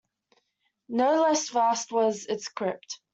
No 0.89 1.21
less 1.21 1.49
vast 1.51 1.91
was 1.91 2.25
its 2.25 2.47
crypt. 2.47 2.99